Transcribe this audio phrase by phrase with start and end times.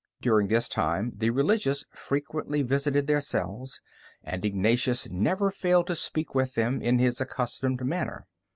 [0.19, 3.81] During this time the Religious frequently visited their cells,
[4.23, 8.25] and Ignatius never failed to speak with them in his accustomed manner.